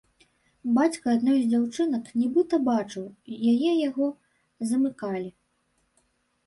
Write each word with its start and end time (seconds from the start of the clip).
Бацька 0.77 1.05
адной 1.17 1.37
з 1.41 1.43
дзяўчынак 1.51 2.09
нібыта 2.21 2.55
бачыў, 2.71 3.05
яе 3.53 3.71
яго 3.89 4.07
замыкалі. 4.73 5.29